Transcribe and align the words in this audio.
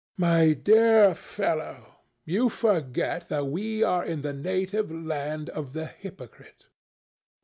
My 0.17 0.53
dear 0.53 1.13
fellow, 1.13 1.97
you 2.25 2.49
forget 2.49 3.29
that 3.29 3.45
we 3.45 3.83
are 3.83 4.03
in 4.03 4.21
the 4.21 4.33
native 4.33 4.89
land 4.91 5.51
of 5.51 5.73
the 5.73 5.85
hypocrite." 5.85 6.65